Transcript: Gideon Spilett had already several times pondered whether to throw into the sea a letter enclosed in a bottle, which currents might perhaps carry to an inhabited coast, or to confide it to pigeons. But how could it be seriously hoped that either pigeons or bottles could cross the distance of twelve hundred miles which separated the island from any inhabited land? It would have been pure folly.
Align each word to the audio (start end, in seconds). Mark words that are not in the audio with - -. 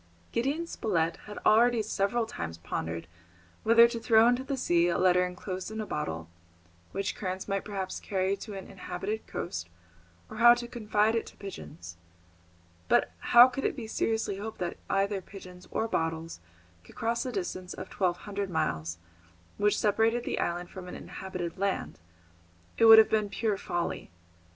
Gideon 0.31 0.65
Spilett 0.65 1.17
had 1.27 1.37
already 1.45 1.83
several 1.83 2.25
times 2.25 2.57
pondered 2.57 3.05
whether 3.61 3.87
to 3.87 3.99
throw 3.99 4.27
into 4.27 4.43
the 4.43 4.57
sea 4.57 4.87
a 4.87 4.97
letter 4.97 5.23
enclosed 5.23 5.69
in 5.69 5.79
a 5.79 5.85
bottle, 5.85 6.27
which 6.91 7.13
currents 7.15 7.47
might 7.47 7.63
perhaps 7.63 7.99
carry 7.99 8.35
to 8.37 8.55
an 8.55 8.65
inhabited 8.65 9.27
coast, 9.27 9.69
or 10.27 10.55
to 10.55 10.67
confide 10.67 11.13
it 11.13 11.27
to 11.27 11.37
pigeons. 11.37 11.97
But 12.87 13.11
how 13.19 13.47
could 13.47 13.63
it 13.63 13.75
be 13.75 13.85
seriously 13.85 14.37
hoped 14.37 14.57
that 14.57 14.77
either 14.89 15.21
pigeons 15.21 15.67
or 15.69 15.87
bottles 15.87 16.39
could 16.83 16.95
cross 16.95 17.21
the 17.21 17.31
distance 17.31 17.75
of 17.75 17.91
twelve 17.91 18.17
hundred 18.25 18.49
miles 18.49 18.97
which 19.57 19.77
separated 19.77 20.23
the 20.23 20.39
island 20.39 20.71
from 20.71 20.87
any 20.87 20.97
inhabited 20.97 21.59
land? 21.59 21.99
It 22.75 22.85
would 22.85 22.97
have 22.97 23.11
been 23.11 23.29
pure 23.29 23.55
folly. 23.55 24.09